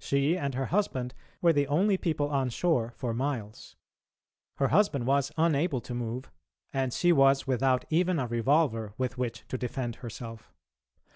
She 0.00 0.36
and 0.36 0.54
her 0.56 0.66
husband 0.74 1.14
were 1.40 1.52
the 1.52 1.68
only 1.68 1.96
people 1.96 2.28
on 2.28 2.48
shore 2.50 2.90
for 2.96 3.14
miles; 3.14 3.76
her 4.56 4.66
husband 4.66 5.06
was 5.06 5.30
unable 5.36 5.80
to 5.82 5.94
move, 5.94 6.28
and 6.72 6.92
she 6.92 7.12
was 7.12 7.46
without 7.46 7.84
even 7.88 8.18
a 8.18 8.26
revolver 8.26 8.94
with 8.98 9.16
which 9.16 9.46
to 9.46 9.56
defend 9.56 9.94
herself. 10.02 10.52